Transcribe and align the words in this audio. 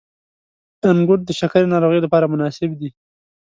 •انګور 0.89 1.19
د 1.25 1.29
شکرې 1.39 1.67
ناروغۍ 1.73 1.99
لپاره 2.05 2.31
مناسب 2.33 2.69
دي. 2.79 2.89